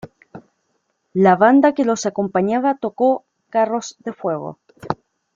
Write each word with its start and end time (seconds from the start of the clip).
La 1.13 1.35
banda 1.35 1.73
que 1.75 1.85
los 1.85 2.07
acompañaba 2.07 2.73
tocó 2.75 3.23
"Carros 3.51 3.97
de 3.99 4.13
fuego". 4.13 4.57